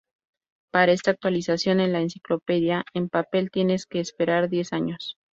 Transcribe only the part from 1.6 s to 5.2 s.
en la enciclopedia en papel tienes que esperar diez años.